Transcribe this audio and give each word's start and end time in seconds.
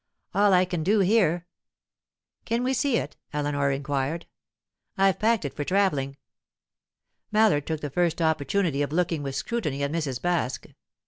"All 0.33 0.51
I 0.51 0.65
can 0.65 0.81
do 0.81 1.01
here." 1.01 1.45
"Can 2.45 2.63
we 2.63 2.73
see 2.73 2.97
it?" 2.97 3.17
Eleanor 3.33 3.69
inquired. 3.69 4.25
"I've 4.97 5.19
packed 5.19 5.45
it 5.45 5.53
for 5.53 5.63
travelling." 5.63 6.17
Mallard 7.31 7.67
took 7.67 7.81
the 7.81 7.91
first 7.91 8.19
opportunity 8.19 8.81
of 8.81 8.91
looking 8.91 9.21
with 9.21 9.35
scrutiny 9.35 9.83
at 9.83 9.91
Mrs. 9.91 10.19
Baske. 10.19 10.73